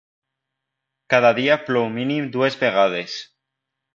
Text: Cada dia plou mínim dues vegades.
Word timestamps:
Cada 1.13 1.31
dia 1.41 1.59
plou 1.67 1.85
mínim 1.99 2.31
dues 2.37 2.57
vegades. 2.65 3.19